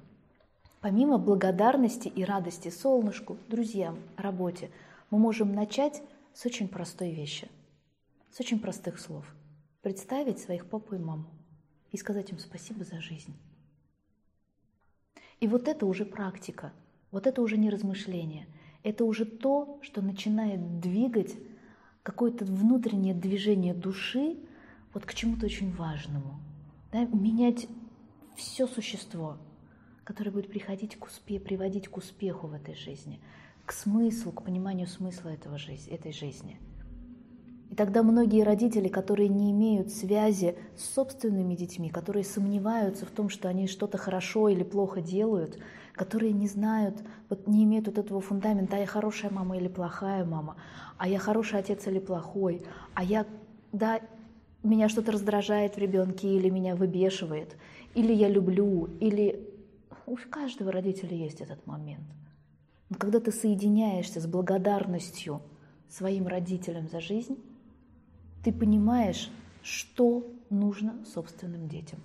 Помимо 0.82 1.16
благодарности 1.16 2.08
и 2.08 2.24
радости 2.24 2.68
солнышку, 2.68 3.38
друзьям, 3.48 4.00
работе, 4.16 4.68
мы 5.10 5.18
можем 5.18 5.54
начать 5.54 6.02
с 6.34 6.44
очень 6.44 6.66
простой 6.66 7.12
вещи, 7.12 7.48
с 8.32 8.40
очень 8.40 8.58
простых 8.58 8.98
слов. 8.98 9.24
Представить 9.80 10.40
своих 10.40 10.68
папу 10.68 10.96
и 10.96 10.98
маму 10.98 11.26
и 11.92 11.96
сказать 11.96 12.32
им 12.32 12.38
спасибо 12.40 12.82
за 12.82 13.00
жизнь. 13.00 13.32
И 15.38 15.46
вот 15.46 15.68
это 15.68 15.86
уже 15.86 16.04
практика, 16.04 16.72
вот 17.12 17.28
это 17.28 17.42
уже 17.42 17.56
не 17.56 17.70
размышление, 17.70 18.48
это 18.82 19.04
уже 19.04 19.24
то, 19.24 19.78
что 19.82 20.02
начинает 20.02 20.80
двигать 20.80 21.36
какое-то 22.02 22.44
внутреннее 22.44 23.14
движение 23.14 23.74
души 23.74 24.36
вот 24.94 25.06
к 25.06 25.14
чему-то 25.14 25.46
очень 25.46 25.72
важному, 25.72 26.40
да, 26.92 27.04
менять 27.04 27.66
все 28.36 28.66
существо– 28.66 29.38
который 30.04 30.32
будет 30.32 30.48
приходить 30.48 30.96
к 30.96 31.06
успеху, 31.06 31.44
приводить 31.44 31.88
к 31.88 31.96
успеху 31.96 32.46
в 32.46 32.54
этой 32.54 32.74
жизни, 32.74 33.20
к 33.64 33.72
смыслу, 33.72 34.32
к 34.32 34.42
пониманию 34.42 34.86
смысла 34.86 35.30
этого 35.30 35.58
жизни, 35.58 35.92
этой 35.92 36.12
жизни. 36.12 36.58
И 37.72 37.74
тогда 37.74 38.02
многие 38.02 38.42
родители, 38.42 38.88
которые 38.88 39.30
не 39.30 39.50
имеют 39.50 39.90
связи 39.90 40.56
с 40.76 40.92
собственными 40.92 41.54
детьми, 41.54 41.88
которые 41.88 42.22
сомневаются 42.22 43.06
в 43.06 43.10
том, 43.10 43.30
что 43.30 43.48
они 43.48 43.66
что-то 43.66 43.96
хорошо 43.96 44.50
или 44.50 44.62
плохо 44.62 45.00
делают, 45.00 45.58
которые 45.94 46.32
не 46.32 46.48
знают, 46.48 47.02
вот 47.30 47.46
не 47.46 47.64
имеют 47.64 47.86
вот 47.86 47.96
этого 47.96 48.20
фундамента, 48.20 48.76
а 48.76 48.80
я 48.80 48.86
хорошая 48.86 49.30
мама 49.30 49.56
или 49.56 49.68
плохая 49.68 50.22
мама, 50.26 50.56
а 50.98 51.08
я 51.08 51.18
хороший 51.18 51.60
отец 51.60 51.86
или 51.86 51.98
плохой, 51.98 52.62
а 52.92 53.02
я, 53.02 53.24
да, 53.72 54.00
меня 54.62 54.90
что-то 54.90 55.12
раздражает 55.12 55.76
в 55.76 55.78
ребенке 55.78 56.28
или 56.28 56.50
меня 56.50 56.76
выбешивает, 56.76 57.56
или 57.94 58.12
я 58.12 58.28
люблю, 58.28 58.90
или 59.00 59.48
у 60.04 60.16
каждого 60.28 60.72
родителя 60.72 61.16
есть 61.16 61.40
этот 61.40 61.66
момент. 61.66 62.04
Но 62.90 62.98
когда 62.98 63.18
ты 63.18 63.32
соединяешься 63.32 64.20
с 64.20 64.26
благодарностью 64.26 65.40
своим 65.88 66.26
родителям 66.26 66.90
за 66.90 67.00
жизнь, 67.00 67.38
ты 68.42 68.52
понимаешь, 68.52 69.30
что 69.62 70.26
нужно 70.50 71.04
собственным 71.04 71.68
детям. 71.68 72.00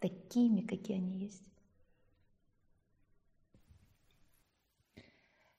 Такими, 0.00 0.62
какие 0.62 0.96
они 0.96 1.18
есть. 1.18 1.42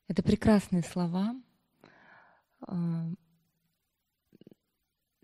Это 0.08 0.24
прекрасные 0.24 0.84
слова. 0.84 1.36
А, 2.68 3.08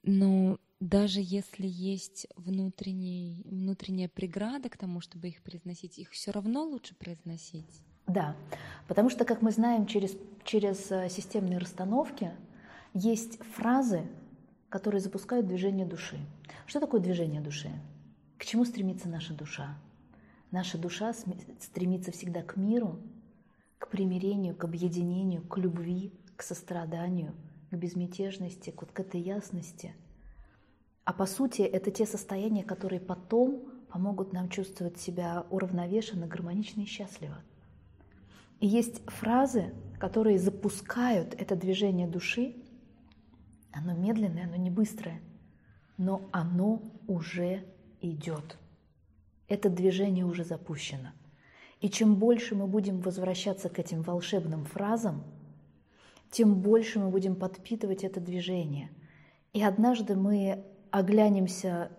но 0.04 0.60
даже 0.80 1.20
если 1.22 1.68
есть 1.68 2.28
внутренний, 2.36 3.44
внутренняя 3.46 4.08
преграда 4.08 4.70
к 4.70 4.78
тому, 4.78 5.02
чтобы 5.02 5.28
их 5.28 5.42
произносить, 5.42 5.98
их 5.98 6.12
все 6.12 6.32
равно 6.32 6.64
лучше 6.64 6.96
произносить? 6.96 7.84
Да, 8.06 8.36
потому 8.88 9.10
что, 9.10 9.26
как 9.26 9.42
мы 9.42 9.52
знаем, 9.52 9.86
через, 9.88 10.16
через 10.46 10.90
э, 10.92 11.10
системные 11.10 11.58
расстановки 11.58 12.32
есть 12.98 13.40
фразы, 13.56 14.08
которые 14.70 15.02
запускают 15.02 15.48
движение 15.48 15.86
души. 15.86 16.18
Что 16.66 16.80
такое 16.80 17.02
движение 17.02 17.42
души? 17.42 17.70
К 18.38 18.46
чему 18.46 18.66
стремится 18.66 19.10
наша 19.10 19.34
душа? 19.34 19.78
Наша 20.52 20.78
душа 20.78 21.14
стремится 21.60 22.12
всегда 22.12 22.42
к 22.42 22.56
миру, 22.56 23.00
к 23.80 23.90
примирению, 23.90 24.56
к 24.56 24.64
объединению, 24.64 25.42
к 25.42 25.58
любви, 25.58 26.12
к 26.36 26.44
состраданию, 26.44 27.34
к 27.72 27.76
безмятежности, 27.76 28.70
к, 28.70 28.82
вот 28.82 28.92
к 28.92 29.00
этой 29.00 29.22
ясности– 29.22 29.94
а 31.08 31.14
по 31.14 31.26
сути, 31.26 31.62
это 31.62 31.90
те 31.90 32.06
состояния, 32.06 32.66
которые 32.66 33.00
потом 33.00 33.72
помогут 33.90 34.34
нам 34.34 34.50
чувствовать 34.50 35.00
себя 35.00 35.46
уравновешенно, 35.50 36.28
гармонично 36.28 36.82
и 36.82 36.86
счастливо. 36.86 37.38
И 38.60 38.68
есть 38.68 39.02
фразы, 39.06 39.74
которые 40.02 40.38
запускают 40.38 41.34
это 41.34 41.56
движение 41.56 42.10
души. 42.10 42.58
Оно 43.78 43.94
медленное, 43.94 44.46
оно 44.46 44.56
не 44.56 44.70
быстрое, 44.70 45.22
но 45.98 46.28
оно 46.32 46.82
уже 47.08 47.64
идет. 48.02 48.58
Это 49.48 49.70
движение 49.70 50.26
уже 50.26 50.44
запущено. 50.44 51.10
И 51.80 51.90
чем 51.90 52.16
больше 52.16 52.56
мы 52.56 52.68
будем 52.68 53.00
возвращаться 53.00 53.70
к 53.70 53.80
этим 53.80 54.02
волшебным 54.02 54.66
фразам, 54.66 55.24
тем 56.32 56.56
больше 56.62 57.00
мы 57.00 57.10
будем 57.10 57.36
подпитывать 57.36 58.04
это 58.04 58.20
движение. 58.20 58.90
И 59.54 59.62
однажды 59.64 60.16
мы 60.16 60.66
оглянемся 60.92 61.92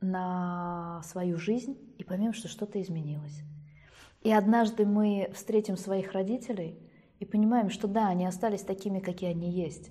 на 0.00 1.02
свою 1.04 1.38
жизнь 1.38 1.76
и 1.98 2.04
поймем, 2.04 2.32
что 2.32 2.48
что-то 2.48 2.80
изменилось. 2.80 3.42
И 4.22 4.32
однажды 4.32 4.84
мы 4.86 5.30
встретим 5.34 5.76
своих 5.76 6.12
родителей 6.12 6.78
и 7.20 7.24
понимаем, 7.24 7.70
что 7.70 7.86
да, 7.86 8.08
они 8.08 8.26
остались 8.26 8.62
такими, 8.62 8.98
какие 8.98 9.30
они 9.30 9.50
есть, 9.50 9.90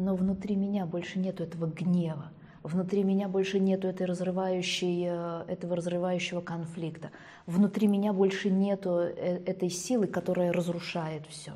но 0.00 0.14
внутри 0.14 0.56
меня 0.56 0.86
больше 0.86 1.18
нету 1.18 1.42
этого 1.44 1.66
гнева, 1.66 2.32
внутри 2.62 3.04
меня 3.04 3.28
больше 3.28 3.60
нету 3.60 3.86
этой 3.86 4.06
разрывающей, 4.06 5.04
э, 5.06 5.44
этого 5.46 5.76
разрывающего 5.76 6.40
конфликта, 6.40 7.10
внутри 7.46 7.86
меня 7.86 8.12
больше 8.12 8.48
нету 8.50 8.98
э, 8.98 9.42
этой 9.44 9.68
силы, 9.68 10.06
которая 10.06 10.52
разрушает 10.52 11.26
все, 11.26 11.52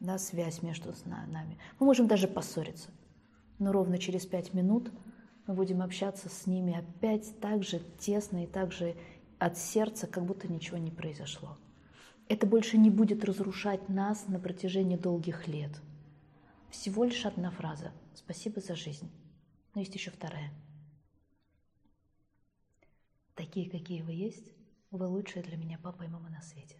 да, 0.00 0.18
связь 0.18 0.62
между 0.62 0.92
нами. 1.06 1.56
Мы 1.78 1.86
можем 1.86 2.08
даже 2.08 2.26
поссориться, 2.26 2.90
но 3.60 3.70
ровно 3.70 3.98
через 3.98 4.26
пять 4.26 4.52
минут 4.52 4.90
мы 5.46 5.54
будем 5.54 5.80
общаться 5.80 6.28
с 6.28 6.46
ними 6.46 6.76
опять 6.76 7.38
так 7.40 7.62
же 7.62 7.80
тесно 7.98 8.42
и 8.42 8.46
так 8.46 8.72
же 8.72 8.96
от 9.38 9.58
сердца, 9.58 10.08
как 10.08 10.24
будто 10.24 10.48
ничего 10.48 10.78
не 10.78 10.90
произошло. 10.90 11.56
Это 12.28 12.46
больше 12.46 12.78
не 12.78 12.90
будет 12.90 13.24
разрушать 13.24 13.88
нас 13.88 14.26
на 14.26 14.40
протяжении 14.40 14.96
долгих 14.96 15.46
лет. 15.46 15.70
Всего 16.74 17.04
лишь 17.04 17.24
одна 17.24 17.52
фраза 17.52 17.92
«Спасибо 18.14 18.60
за 18.60 18.74
жизнь». 18.74 19.08
Но 19.74 19.80
есть 19.80 19.94
еще 19.94 20.10
вторая. 20.10 20.52
Такие, 23.36 23.70
какие 23.70 24.02
вы 24.02 24.12
есть, 24.12 24.52
вы 24.90 25.06
лучшие 25.06 25.44
для 25.44 25.56
меня 25.56 25.78
папа 25.78 26.02
и 26.02 26.08
мама 26.08 26.30
на 26.30 26.42
свете. 26.42 26.76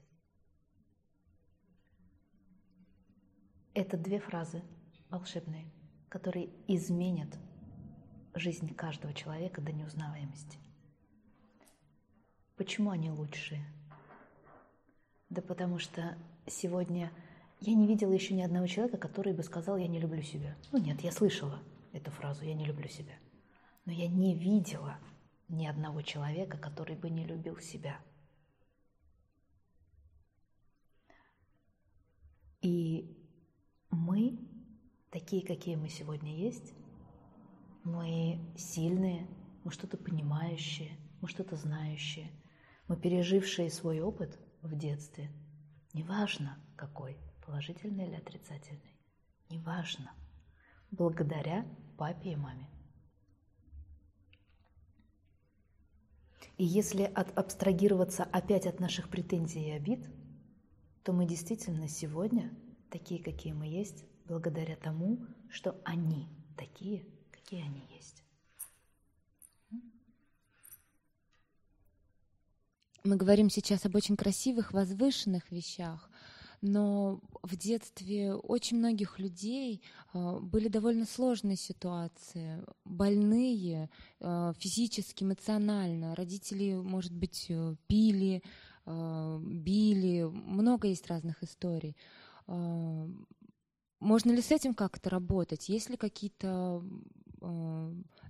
Это 3.73 3.97
две 3.97 4.19
фразы 4.19 4.63
волшебные, 5.11 5.71
которые 6.09 6.51
изменят 6.67 7.39
жизнь 8.35 8.75
каждого 8.75 9.15
человека 9.15 9.63
до 9.63 9.73
неузнаваемости. 9.73 10.59
Почему 12.57 12.91
они 12.91 13.13
лучшие? 13.13 13.65
Да 15.31 15.41
потому 15.41 15.79
что 15.79 16.19
сегодня 16.47 17.13
я 17.67 17.75
не 17.75 17.87
видела 17.87 18.13
еще 18.13 18.35
ни 18.35 18.43
одного 18.43 18.67
человека, 18.67 18.99
который 18.99 19.33
бы 19.33 19.43
сказал, 19.43 19.77
я 19.77 19.89
не 19.89 19.99
люблю 19.99 20.23
себя. 20.23 20.57
Ну 20.71 20.79
нет, 20.79 21.01
я 21.01 21.13
слышала 21.13 21.63
эту 21.93 22.11
фразу, 22.11 22.45
я 22.45 22.55
не 22.55 22.65
люблю 22.65 22.89
себя. 22.89 23.15
Но 23.87 23.93
я 23.93 24.07
не 24.07 24.35
видела 24.35 24.99
ни 25.49 25.67
одного 25.67 26.03
человека, 26.03 26.59
который 26.59 26.97
бы 26.97 27.09
не 27.09 27.25
любил 27.25 27.59
себя. 27.59 27.99
И 32.61 33.17
мы, 33.91 34.39
такие, 35.11 35.47
какие 35.47 35.77
мы 35.77 35.89
сегодня 35.89 36.35
есть, 36.35 36.75
мы 37.83 38.41
сильные, 38.57 39.27
мы 39.65 39.71
что-то 39.71 39.97
понимающие, 39.97 40.99
мы 41.21 41.29
что-то 41.29 41.57
знающие, 41.57 42.31
мы 42.89 42.97
пережившие 42.97 43.71
свой 43.71 44.01
опыт 44.01 44.39
в 44.63 44.77
детстве, 44.77 45.31
неважно 45.93 46.59
какой, 46.77 47.19
положительный 47.47 48.07
или 48.07 48.15
отрицательный, 48.17 48.99
неважно, 49.51 50.13
благодаря 50.91 51.67
папе 51.97 52.33
и 52.33 52.37
маме. 52.37 52.69
И 56.57 56.65
если 56.65 57.03
от, 57.03 57.37
абстрагироваться 57.37 58.25
опять 58.25 58.67
от 58.67 58.79
наших 58.81 59.09
претензий 59.09 59.69
и 59.69 59.73
обид, 59.73 60.09
то 61.03 61.13
мы 61.13 61.27
действительно 61.27 61.89
сегодня 61.89 62.51
такие, 62.91 63.23
какие 63.23 63.53
мы 63.53 63.67
есть, 63.67 64.05
благодаря 64.25 64.77
тому, 64.77 65.27
что 65.51 65.81
они 65.85 66.29
такие, 66.57 67.07
какие 67.31 67.63
они 67.63 67.83
есть. 67.95 68.23
Мы 73.03 73.17
говорим 73.17 73.51
сейчас 73.51 73.85
об 73.85 73.97
очень 73.97 74.17
красивых, 74.17 74.73
возвышенных 74.73 75.51
вещах, 75.51 76.09
но 76.65 77.21
в 77.43 77.57
детстве 77.57 78.33
очень 78.35 78.79
многих 78.79 79.19
людей 79.19 79.83
э, 80.15 80.39
были 80.41 80.69
довольно 80.69 81.05
сложные 81.05 81.57
ситуации, 81.57 82.65
больные 82.87 83.91
э, 84.21 84.53
физически, 84.57 85.25
эмоционально. 85.25 86.15
Родители, 86.15 86.73
может 86.75 87.13
быть, 87.13 87.47
э, 87.51 87.77
пили, 87.87 88.43
били, 88.87 90.25
много 90.25 90.89
есть 90.89 91.07
разных 91.07 91.43
историй. 91.43 91.97
Можно 92.47 94.33
ли 94.33 94.43
с 94.43 94.51
этим 94.51 94.75
как-то 94.75 95.09
работать? 95.09 95.71
Есть 95.71 95.89
ли 95.89 95.97
какие-то 95.97 96.85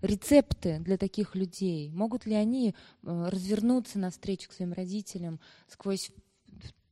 рецепты 0.00 0.78
для 0.78 0.96
таких 0.96 1.34
людей? 1.34 1.90
Могут 1.90 2.24
ли 2.26 2.34
они 2.34 2.76
развернуться 3.02 3.98
навстречу 3.98 4.48
к 4.48 4.52
своим 4.52 4.72
родителям 4.74 5.40
сквозь 5.66 6.12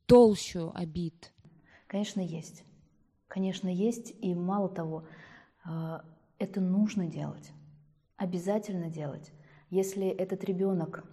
толщу 0.07 0.73
обид? 0.75 1.32
Конечно, 1.93 2.21
есть. 2.21 2.63
Конечно, 3.27 3.67
есть. 3.67 4.15
И 4.19 4.33
мало 4.33 4.67
того, 4.67 5.05
э, 5.63 5.99
это 6.39 6.59
нужно 6.59 7.05
делать. 7.05 7.51
Обязательно 8.17 8.89
делать. 8.89 9.31
Если 9.69 10.07
этот 10.07 10.43
ребенок, 10.43 11.05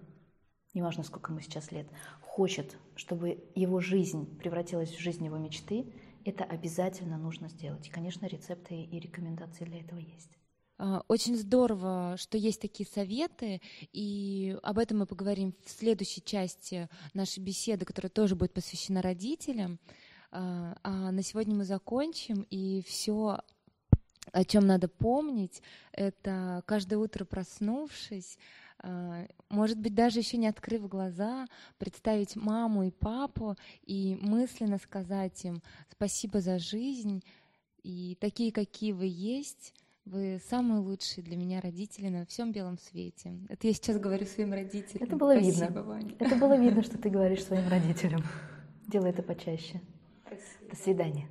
неважно 0.73 1.03
сколько 1.03 1.33
ему 1.33 1.43
сейчас 1.43 1.71
лет, 1.71 1.87
хочет, 2.23 2.79
чтобы 2.95 3.45
его 3.55 3.81
жизнь 3.81 4.39
превратилась 4.39 4.89
в 4.89 4.99
жизнь 4.99 5.23
его 5.23 5.37
мечты, 5.37 5.93
это 6.25 6.45
обязательно 6.45 7.19
нужно 7.19 7.51
сделать. 7.51 7.87
И, 7.87 7.91
конечно, 7.91 8.25
рецепты 8.25 8.83
и 8.83 8.99
рекомендации 8.99 9.67
для 9.67 9.81
этого 9.81 9.99
есть. 9.99 10.31
А, 10.79 11.03
очень 11.09 11.37
здорово, 11.37 12.15
что 12.17 12.39
есть 12.39 12.63
такие 12.63 12.89
советы, 12.89 13.61
и 13.93 14.57
об 14.63 14.79
этом 14.79 15.01
мы 15.01 15.07
поговорим 15.07 15.55
в 15.63 15.69
следующей 15.71 16.25
части 16.25 16.89
нашей 17.13 17.41
беседы, 17.41 17.85
которая 17.85 18.09
тоже 18.09 18.35
будет 18.35 18.55
посвящена 18.55 19.03
родителям. 19.03 19.79
А, 20.33 20.77
а 20.83 21.11
на 21.11 21.23
сегодня 21.23 21.55
мы 21.55 21.65
закончим, 21.65 22.47
и 22.51 22.83
все, 22.87 23.41
о 24.33 24.45
чем 24.45 24.67
надо 24.67 24.89
помнить, 24.89 25.63
это 25.93 26.63
каждое 26.67 26.97
утро 26.97 27.25
проснувшись, 27.25 28.39
а, 28.83 29.27
может 29.49 29.79
быть, 29.79 29.95
даже 29.95 30.21
еще 30.21 30.37
не 30.37 30.47
открыв 30.47 30.89
глаза, 30.89 31.47
представить 31.79 32.37
маму 32.37 32.85
и 32.85 32.91
папу 32.91 33.57
и 33.83 34.17
мысленно 34.21 34.79
сказать 34.79 35.45
им 35.45 35.63
спасибо 35.91 36.41
за 36.41 36.59
жизнь, 36.59 37.23
и 37.83 38.17
такие, 38.21 38.53
какие 38.53 38.93
вы 38.93 39.07
есть, 39.07 39.75
вы 40.05 40.41
самые 40.49 40.81
лучшие 40.81 41.25
для 41.25 41.37
меня 41.37 41.61
родители 41.61 42.09
на 42.09 42.25
всем 42.27 42.53
белом 42.53 42.79
свете. 42.79 43.39
Это 43.49 43.67
я 43.67 43.73
сейчас 43.73 43.99
говорю 43.99 44.27
своим 44.27 44.53
родителям. 44.53 45.07
Это 45.07 45.17
было 45.17 45.35
Спасибо, 45.35 45.67
видно. 45.67 45.83
Ваня. 45.83 46.15
Это 46.19 46.37
было 46.37 46.57
видно, 46.59 46.83
что 46.83 46.99
ты 46.99 47.11
говоришь 47.11 47.45
своим 47.45 47.69
родителям. 47.69 48.23
Делай 48.87 49.11
это 49.11 49.23
почаще. 49.23 49.81
До 50.69 50.77
свидания. 50.77 51.29